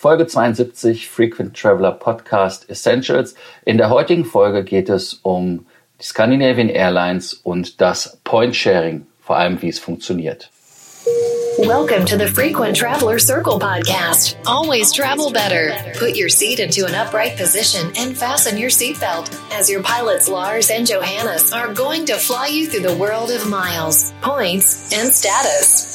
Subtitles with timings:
[0.00, 3.34] Folge 72 Frequent Traveler Podcast Essentials.
[3.66, 5.66] In der heutigen Folge geht es um
[6.00, 10.50] die Scandinavian Airlines und das Point Sharing, vor allem wie es funktioniert.
[11.58, 14.36] Welcome to the Frequent Traveler Circle podcast.
[14.46, 15.74] Always travel better.
[15.98, 20.70] Put your seat into an upright position and fasten your seatbelt as your pilots Lars
[20.70, 25.87] and Johannes are going to fly you through the world of miles, points, and status.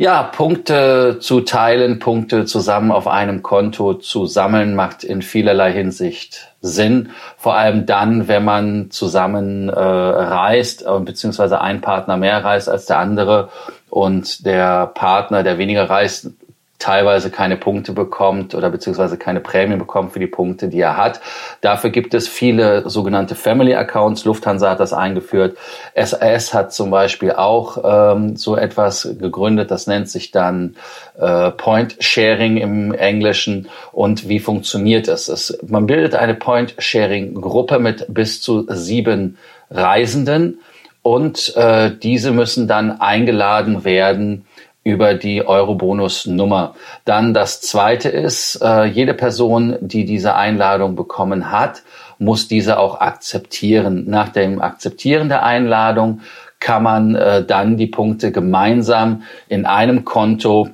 [0.00, 6.54] Ja, Punkte zu teilen, Punkte zusammen auf einem Konto zu sammeln, macht in vielerlei Hinsicht
[6.60, 7.10] Sinn.
[7.36, 12.86] Vor allem dann, wenn man zusammen äh, reist, äh, beziehungsweise ein Partner mehr reist als
[12.86, 13.48] der andere
[13.90, 16.30] und der Partner, der weniger reist,
[16.78, 21.20] teilweise keine Punkte bekommt oder beziehungsweise keine Prämie bekommt für die Punkte, die er hat.
[21.60, 24.24] Dafür gibt es viele sogenannte Family Accounts.
[24.24, 25.58] Lufthansa hat das eingeführt.
[25.96, 27.78] SAS hat zum Beispiel auch
[28.14, 29.70] ähm, so etwas gegründet.
[29.72, 30.76] Das nennt sich dann
[31.18, 33.68] äh, Point Sharing im Englischen.
[33.90, 35.28] Und wie funktioniert es?
[35.28, 39.36] es man bildet eine Point Sharing Gruppe mit bis zu sieben
[39.70, 40.60] Reisenden
[41.02, 44.44] und äh, diese müssen dann eingeladen werden
[44.88, 46.74] über die Eurobonus-Nummer.
[47.04, 51.82] Dann das zweite ist, äh, jede Person, die diese Einladung bekommen hat,
[52.18, 54.04] muss diese auch akzeptieren.
[54.08, 56.22] Nach dem Akzeptieren der Einladung
[56.58, 60.70] kann man äh, dann die Punkte gemeinsam in einem Konto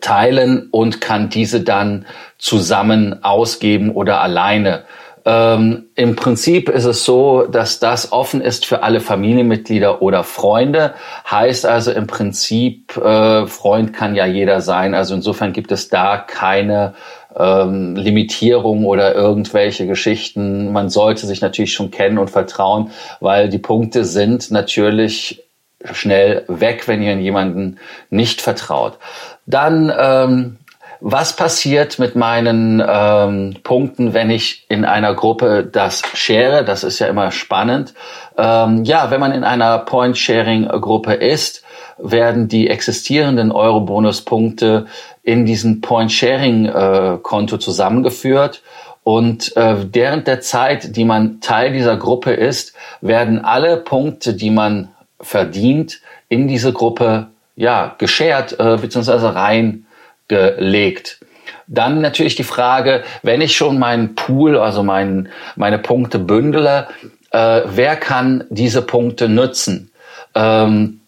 [0.00, 2.06] teilen und kann diese dann
[2.38, 4.84] zusammen ausgeben oder alleine
[5.28, 10.94] ähm, Im Prinzip ist es so, dass das offen ist für alle Familienmitglieder oder Freunde.
[11.30, 14.94] Heißt also im Prinzip, äh, Freund kann ja jeder sein.
[14.94, 16.94] Also insofern gibt es da keine
[17.36, 20.72] ähm, Limitierung oder irgendwelche Geschichten.
[20.72, 25.44] Man sollte sich natürlich schon kennen und vertrauen, weil die Punkte sind natürlich
[25.92, 27.76] schnell weg, wenn ihr jemanden
[28.08, 28.96] nicht vertraut.
[29.44, 30.56] Dann ähm,
[31.00, 36.64] was passiert mit meinen ähm, Punkten, wenn ich in einer Gruppe das share?
[36.64, 37.94] Das ist ja immer spannend.
[38.36, 41.62] Ähm, ja, wenn man in einer Point-Sharing-Gruppe ist,
[41.98, 44.86] werden die existierenden Euro-Bonus-Punkte
[45.22, 48.62] in diesen Point-Sharing-Konto zusammengeführt.
[49.04, 54.50] Und äh, während der Zeit, die man Teil dieser Gruppe ist, werden alle Punkte, die
[54.50, 54.88] man
[55.20, 59.28] verdient, in diese Gruppe ja geshared äh, bzw.
[59.28, 59.86] rein
[60.28, 61.20] gelegt.
[61.66, 66.88] Dann natürlich die Frage, wenn ich schon meinen Pool, also mein, meine Punkte bündele,
[67.30, 69.90] äh, wer kann diese Punkte nutzen?
[70.34, 71.00] Ähm,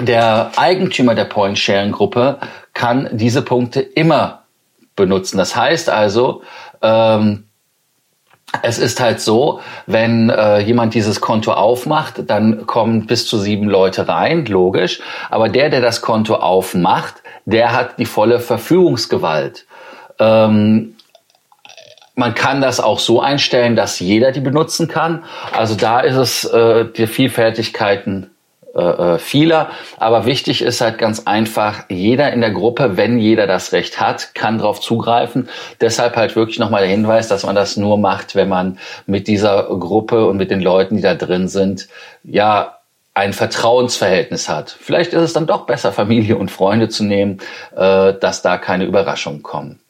[0.00, 2.38] der Eigentümer der Point-Sharing-Gruppe
[2.72, 4.42] kann diese Punkte immer
[4.96, 5.38] benutzen.
[5.38, 6.42] Das heißt also,
[6.80, 7.44] ähm,
[8.60, 13.68] es ist halt so, wenn äh, jemand dieses Konto aufmacht, dann kommen bis zu sieben
[13.68, 15.00] Leute rein, logisch.
[15.30, 19.66] Aber der, der das Konto aufmacht, der hat die volle Verfügungsgewalt.
[20.18, 20.94] Ähm,
[22.14, 25.24] man kann das auch so einstellen, dass jeder die benutzen kann.
[25.52, 28.32] Also da ist es äh, die Vielfältigkeiten
[28.74, 29.68] äh, äh, vieler.
[29.98, 34.34] Aber wichtig ist halt ganz einfach, jeder in der Gruppe, wenn jeder das Recht hat,
[34.34, 35.50] kann darauf zugreifen.
[35.82, 39.64] Deshalb halt wirklich nochmal der Hinweis, dass man das nur macht, wenn man mit dieser
[39.64, 41.88] Gruppe und mit den Leuten, die da drin sind,
[42.24, 42.78] ja,
[43.14, 44.70] ein Vertrauensverhältnis hat.
[44.70, 47.38] Vielleicht ist es dann doch besser, Familie und Freunde zu nehmen,
[47.76, 49.80] äh, dass da keine Überraschungen kommen.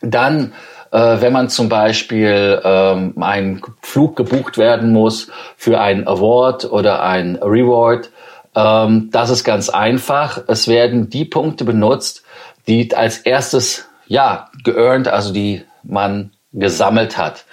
[0.00, 0.52] Dann,
[0.90, 7.02] äh, wenn man zum Beispiel ähm, ein Flug gebucht werden muss für ein Award oder
[7.02, 8.10] ein Reward,
[8.56, 10.42] ähm, das ist ganz einfach.
[10.48, 12.24] Es werden die Punkte benutzt,
[12.66, 17.44] die als erstes ja geearned, also die man gesammelt hat.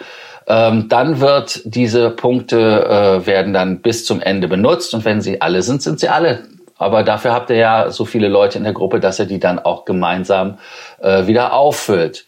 [0.48, 5.42] Ähm, dann wird diese Punkte äh, werden dann bis zum Ende benutzt und wenn sie
[5.42, 6.44] alle sind, sind sie alle.
[6.78, 9.60] Aber dafür habt ihr ja so viele Leute in der Gruppe, dass ihr die dann
[9.60, 10.58] auch gemeinsam
[11.02, 12.26] äh, wieder auffüllt.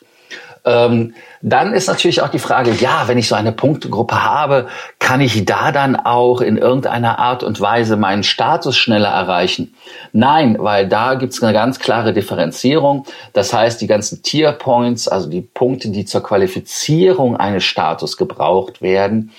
[0.66, 4.68] Ähm, dann ist natürlich auch die Frage, ja, wenn ich so eine Punktegruppe habe,
[4.98, 9.76] kann ich da dann auch in irgendeiner Art und Weise meinen Status schneller erreichen?
[10.12, 13.06] Nein, weil da gibt es eine ganz klare Differenzierung.
[13.34, 18.82] Das heißt, die ganzen Tier Points, also die Punkte, die zur Qualifizierung eines Status gebraucht
[18.82, 19.32] werden,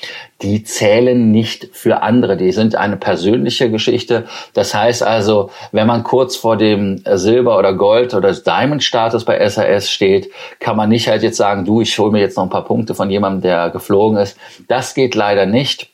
[0.42, 2.36] die zählen nicht für andere.
[2.36, 4.24] Die sind eine persönliche Geschichte.
[4.52, 9.90] Das heißt also, wenn man kurz vor dem Silber- oder Gold- oder Diamond-Status bei SAS
[9.90, 10.30] steht,
[10.60, 12.94] kann man nicht halt jetzt sagen, du, ich hole mir jetzt noch ein paar Punkte
[12.94, 14.36] von jemandem, der geflogen ist.
[14.68, 15.88] Das geht leider nicht.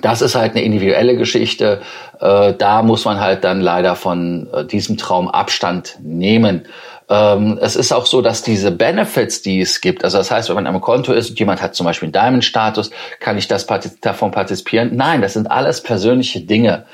[0.00, 1.80] Das ist halt eine individuelle Geschichte.
[2.20, 6.66] Äh, da muss man halt dann leider von äh, diesem Traum Abstand nehmen.
[7.12, 10.56] Ähm, es ist auch so, dass diese Benefits, die es gibt, also das heißt, wenn
[10.56, 13.66] man am Konto ist und jemand hat zum Beispiel einen Diamond-Status, kann ich das
[14.00, 14.96] davon partizipieren?
[14.96, 16.86] Nein, das sind alles persönliche Dinge.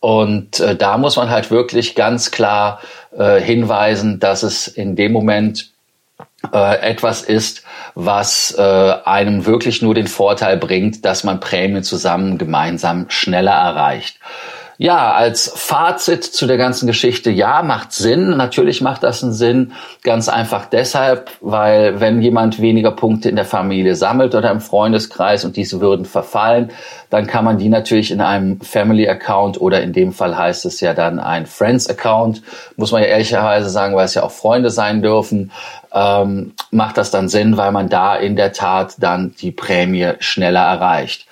[0.00, 2.80] Und äh, da muss man halt wirklich ganz klar
[3.16, 5.70] äh, hinweisen, dass es in dem Moment
[6.52, 7.62] äh, etwas ist,
[7.94, 8.62] was äh,
[9.04, 14.18] einem wirklich nur den Vorteil bringt, dass man Prämien zusammen gemeinsam schneller erreicht.
[14.82, 18.30] Ja, als Fazit zu der ganzen Geschichte, ja, macht Sinn.
[18.30, 19.74] Natürlich macht das einen Sinn.
[20.02, 25.44] Ganz einfach deshalb, weil wenn jemand weniger Punkte in der Familie sammelt oder im Freundeskreis
[25.44, 26.72] und diese würden verfallen,
[27.10, 30.80] dann kann man die natürlich in einem Family Account oder in dem Fall heißt es
[30.80, 32.42] ja dann ein Friends Account,
[32.74, 35.52] muss man ja ehrlicherweise sagen, weil es ja auch Freunde sein dürfen,
[35.94, 40.62] ähm, macht das dann Sinn, weil man da in der Tat dann die Prämie schneller
[40.62, 41.28] erreicht.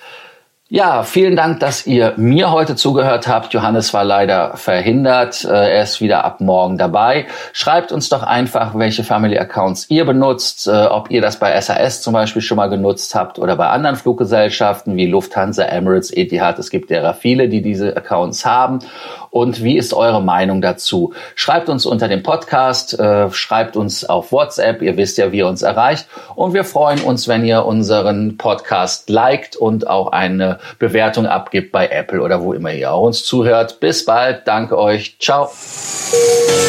[0.73, 3.51] Ja, vielen Dank, dass ihr mir heute zugehört habt.
[3.51, 5.43] Johannes war leider verhindert.
[5.43, 7.25] Äh, er ist wieder ab morgen dabei.
[7.51, 12.01] Schreibt uns doch einfach, welche Family Accounts ihr benutzt, äh, ob ihr das bei SAS
[12.01, 16.57] zum Beispiel schon mal genutzt habt oder bei anderen Fluggesellschaften wie Lufthansa, Emirates, Etihad.
[16.57, 18.79] Es gibt ja viele, die diese Accounts haben
[19.29, 21.13] und wie ist eure Meinung dazu?
[21.35, 25.47] Schreibt uns unter dem Podcast, äh, schreibt uns auf WhatsApp, ihr wisst ja, wie ihr
[25.47, 31.25] uns erreicht und wir freuen uns, wenn ihr unseren Podcast liked und auch eine Bewertung
[31.25, 33.79] abgibt bei Apple oder wo immer ihr uns zuhört.
[33.79, 35.49] Bis bald, danke euch, ciao.